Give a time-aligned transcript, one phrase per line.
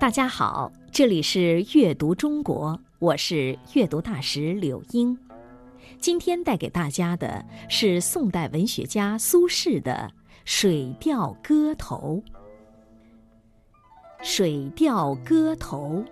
[0.00, 5.18] 大家好，这里是阅读中国，我是阅读大使柳英。
[6.00, 10.10] 今天带给大家的是宋代文学家苏轼的
[10.44, 12.22] 《水调歌头》。
[14.24, 16.04] 《水调歌头》，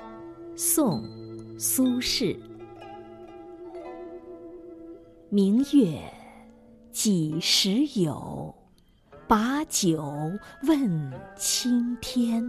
[0.57, 1.03] 宋·
[1.59, 2.37] 苏轼。
[5.29, 6.01] 明月
[6.91, 8.55] 几时有？
[9.29, 10.05] 把酒
[10.63, 12.49] 问青天。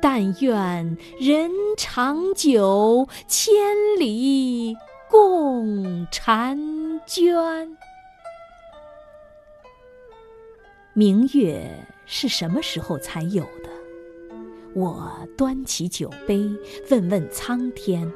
[0.00, 3.54] 但愿人长久，千
[3.98, 4.76] 里
[5.10, 7.76] 共婵娟。
[10.92, 13.70] 明月是什么时候才有的？
[14.74, 16.50] 我端起酒杯，
[16.90, 18.10] 问问苍天，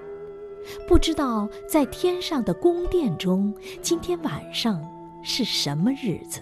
[0.87, 4.83] 不知道在天上的宫殿中，今天晚上
[5.23, 6.41] 是什么日子？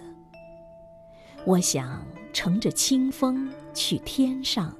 [1.45, 4.75] 我想乘着清风去天上。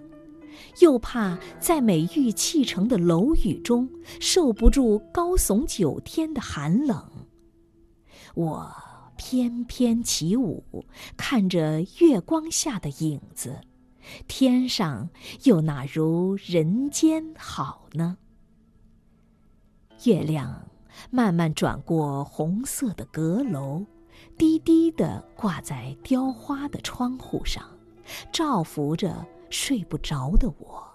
[0.79, 7.03] 又怕在美玉砌成的楼宇中受不住高耸九天的寒冷，
[8.35, 8.71] 我
[9.17, 10.85] 翩翩起舞，
[11.17, 13.59] 看着月光下的影子，
[14.27, 15.09] 天上
[15.43, 18.17] 又哪如人间好呢？
[20.05, 20.65] 月亮
[21.09, 23.85] 慢慢转过红色的阁楼，
[24.37, 27.63] 低低地挂在雕花的窗户上，
[28.31, 29.25] 照拂着。
[29.49, 30.87] 睡不着的我，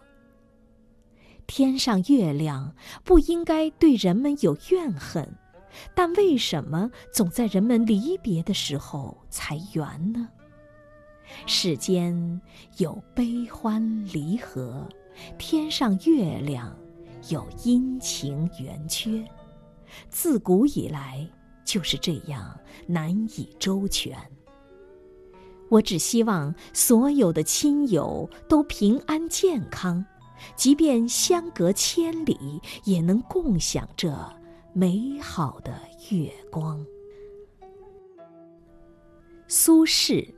[1.46, 5.36] 天上月亮不应该对人们有怨恨，
[5.94, 10.28] 但为什么总在人们离别的时候才圆呢？
[11.46, 12.40] 世间
[12.76, 14.88] 有悲欢离合，
[15.38, 16.76] 天上月亮
[17.30, 19.24] 有阴晴圆缺，
[20.08, 21.26] 自古以来
[21.64, 24.16] 就是这样难以周全。
[25.68, 30.04] 我只希望所有的亲友都平安健康，
[30.56, 34.14] 即便相隔千里，也能共享这
[34.72, 35.72] 美好的
[36.10, 36.84] 月光。
[39.48, 40.32] 苏轼，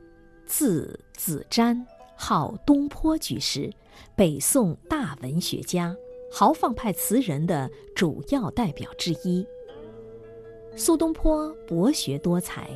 [0.45, 1.83] 字子瞻，
[2.15, 3.71] 号东坡居士，
[4.15, 5.95] 北宋大文学家、
[6.31, 9.45] 豪放派词人的主要代表之一。
[10.77, 12.69] 苏东坡博学多才，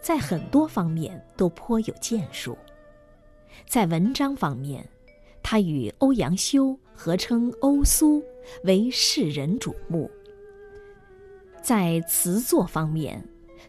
[0.00, 2.56] 在很多方面都颇有建树。
[3.66, 4.88] 在文章方面，
[5.42, 8.22] 他与欧阳修合称“欧苏”，
[8.62, 10.08] 为世人瞩目；
[11.60, 13.22] 在词作方面，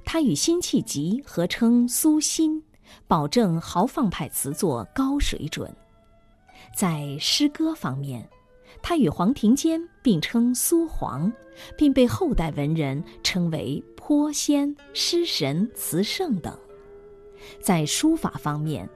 [0.05, 2.63] 他与辛弃疾合称“苏辛”，
[3.07, 5.67] 保证豪放派词作高水准；
[6.75, 8.29] 在诗歌方面，
[8.81, 11.31] 他与黄庭坚并称“苏黄”，
[11.77, 16.57] 并被后代文人称为“颇仙”“诗神”“词圣”等。
[17.61, 18.89] 在书法方面，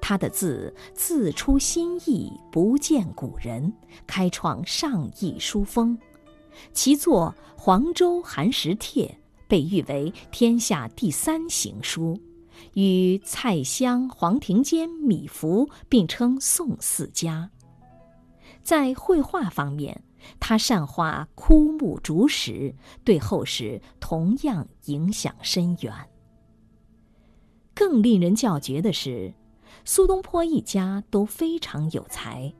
[0.00, 3.72] 他的字字出新意，不见古人，
[4.06, 5.98] 开创上意书风。
[6.72, 9.06] 其作《黄州寒食帖》
[9.48, 12.18] 被誉为天下第三行书，
[12.74, 17.50] 与蔡襄、黄庭坚、米芾并称宋四家。
[18.62, 20.02] 在绘画方面，
[20.38, 22.74] 他善画枯木竹石，
[23.04, 25.92] 对后世同样影响深远。
[27.74, 29.32] 更令人叫绝的是，
[29.84, 32.52] 苏东坡一家都非常有才。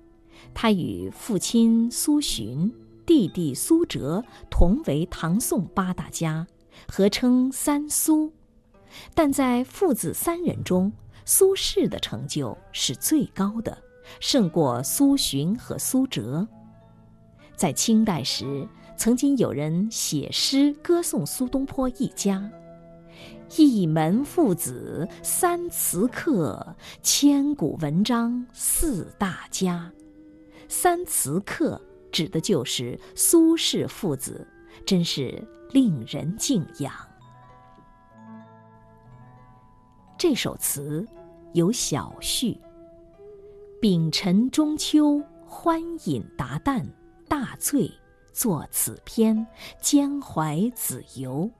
[0.55, 2.73] 他与父亲苏洵、
[3.05, 6.47] 弟弟苏辙同为唐宋八大家，
[6.89, 8.33] 合称“三苏”。
[9.15, 10.91] 但在父子三人中，
[11.27, 13.77] 苏轼的成就是最高的。
[14.19, 16.47] 胜过苏洵和苏辙。
[17.55, 18.67] 在清代时，
[18.97, 22.51] 曾经有人写诗歌颂苏东坡一家
[23.57, 29.93] ：“一门父子三词客，千古文章四大家。”
[30.69, 31.81] 三词客
[32.13, 34.47] 指的就是苏轼父子，
[34.87, 36.93] 真是令人敬仰。
[40.17, 41.07] 这首词
[41.55, 42.61] 有小序
[43.81, 46.85] ：“丙辰中秋，欢饮达旦，
[47.27, 47.91] 大醉，
[48.31, 49.47] 作此篇，
[49.81, 51.51] 兼怀子由。”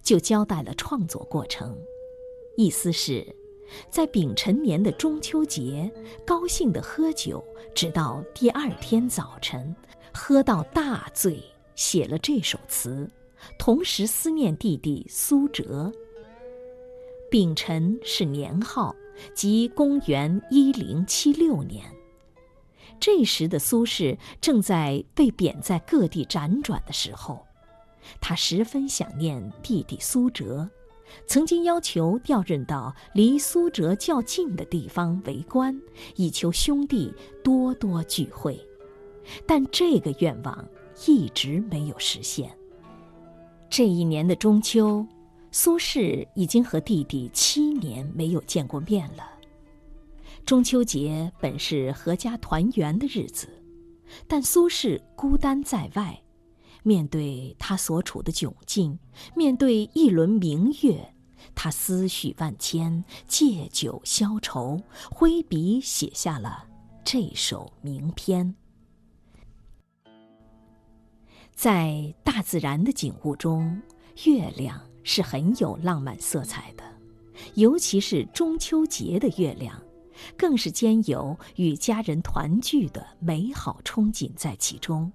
[0.00, 1.76] 就交代了创作过程，
[2.56, 3.26] 意思是。
[3.90, 5.92] 在丙辰年的中秋节，
[6.24, 9.74] 高兴地喝酒，直到第二天早晨，
[10.14, 11.42] 喝到大醉，
[11.74, 13.10] 写了这首词，
[13.58, 15.92] 同时思念弟弟苏辙。
[17.36, 18.96] 丙辰是年号，
[19.34, 21.84] 即公元一零七六年。
[22.98, 27.44] 这时的苏轼正在被贬在各地辗转的时候，
[28.22, 30.66] 他十分想念弟弟苏辙。
[31.26, 35.78] 曾经要求调任到离苏辙较近的地方为官，
[36.14, 37.12] 以求兄弟
[37.44, 38.58] 多多聚会，
[39.44, 40.66] 但这个愿望
[41.06, 42.50] 一直没有实现。
[43.68, 45.06] 这一年的中秋，
[45.50, 49.30] 苏轼已经和弟弟七年没有见过面了。
[50.44, 53.48] 中秋节本是阖家团圆的日子，
[54.28, 56.22] 但苏轼孤单在外。
[56.82, 58.96] 面对他所处的窘境，
[59.34, 61.14] 面对一轮明月，
[61.52, 66.64] 他思绪万千，借酒消愁，挥笔写下了
[67.04, 68.54] 这首名篇。
[71.56, 73.82] 在大自然的景物中，
[74.24, 76.82] 月亮是很有浪漫色彩的，
[77.54, 79.80] 尤其是中秋节的月亮，
[80.36, 85.10] 更是兼有与家人团聚的美好憧憬在其中。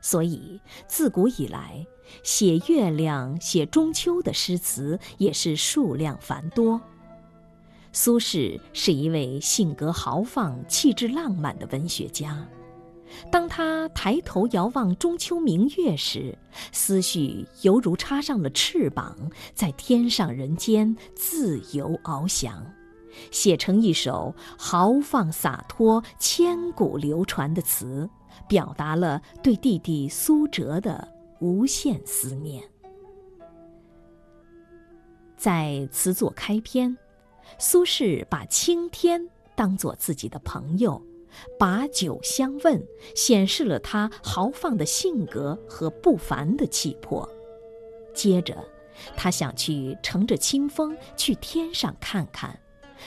[0.00, 1.84] 所以，自古以来，
[2.22, 6.80] 写月亮、写中秋的诗词也是数量繁多。
[7.92, 12.46] 苏轼是一位性格豪放、气质浪漫的文学家。
[13.30, 16.36] 当他抬头遥望中秋明月时，
[16.72, 19.16] 思绪犹如插上了翅膀，
[19.54, 22.64] 在天上人间自由翱翔，
[23.30, 28.08] 写成一首豪放洒脱、千古流传的词。
[28.46, 31.06] 表达了对弟弟苏辙的
[31.40, 32.62] 无限思念。
[35.36, 36.96] 在词作开篇，
[37.58, 39.20] 苏轼把青天
[39.54, 41.02] 当作自己的朋友，
[41.58, 47.28] 把酒相问，显示了他豪放的性格和不凡的气魄。
[48.14, 48.56] 接着，
[49.16, 52.58] 他想去乘着清风去天上看看，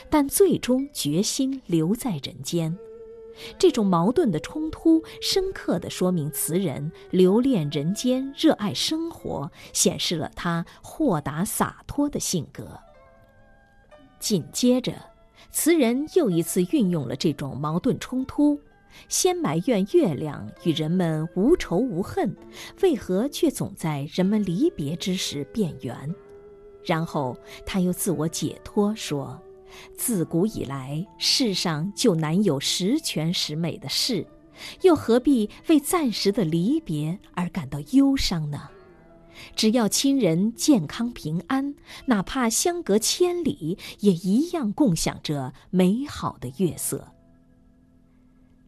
[0.09, 2.77] 但最终决心留在人间。
[3.57, 12.79] 这种矛盾的冲突，深刻地说明词人留恋人间、热爱生活，显示了他豁达洒脱的性格。
[14.19, 14.93] 紧接着，
[15.51, 18.59] 词人又一次运用了这种矛盾冲突，
[19.09, 22.33] 先埋怨月亮与人们无仇无恨，
[22.81, 26.15] 为何却总在人们离别之时变圆？
[26.85, 29.39] 然后他又自我解脱说。
[29.95, 34.25] 自古以来，世上就难有十全十美的事，
[34.81, 38.69] 又何必为暂时的离别而感到忧伤呢？
[39.55, 41.75] 只要亲人健康平安，
[42.05, 47.13] 哪怕相隔千里，也一样共享着美好的月色。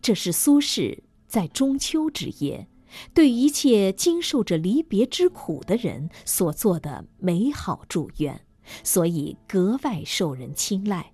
[0.02, 2.68] 这是苏轼在中秋之夜，
[3.14, 8.42] 对一切经受着离别之苦的人所做的美好祝愿。
[8.84, 11.12] 所以格外受人青睐，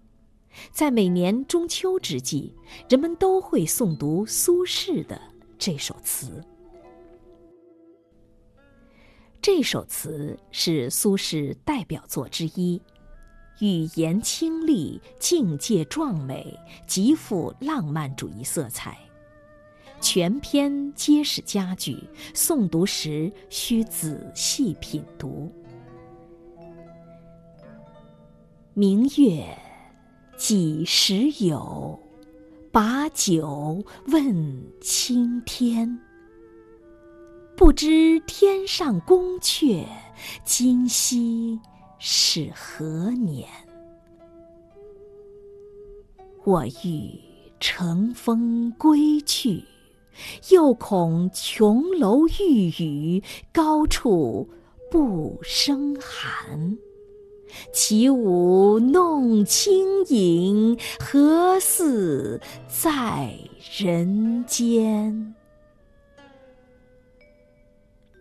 [0.72, 2.53] 在每年中秋之际，
[2.88, 5.20] 人们都会诵读苏轼的
[5.58, 6.44] 这首词。
[9.41, 12.81] 这首词是苏轼代表作之一，
[13.60, 18.98] 语言清丽，境界壮美，极富浪漫主义色彩。
[20.01, 21.98] 全篇皆是佳句，
[22.34, 25.50] 诵读时需仔细品读。
[28.74, 29.46] 明月
[30.38, 31.98] 几时有？
[32.72, 35.98] 把酒问青天。
[37.60, 39.84] 不知天上宫阙，
[40.46, 41.60] 今夕
[41.98, 43.50] 是何年？
[46.46, 47.20] 我欲
[47.60, 49.62] 乘风归去，
[50.51, 54.48] 又恐琼楼玉宇，高处
[54.89, 56.78] 不胜寒。
[57.74, 62.39] 起舞弄清影，何似
[62.70, 63.38] 在
[63.78, 65.36] 人间？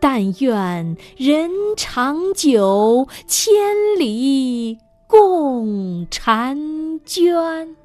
[0.00, 3.52] 但愿人长久，千
[3.98, 7.76] 里共婵娟。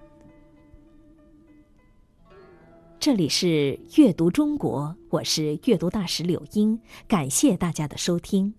[2.99, 8.53] 这里是阅读中国，我是阅读大使柳英，感谢大家的收听。